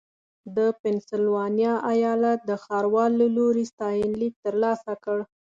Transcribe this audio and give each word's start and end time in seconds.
د 0.55 0.57
پنسلوانیا 0.81 1.73
ایالت 1.93 2.39
د 2.49 2.51
ښاروال 2.63 3.11
له 3.21 3.27
لوري 3.37 3.65
ستاینلیک 3.71 4.33
ترلاسه 4.45 4.93
کړ. 5.03 5.17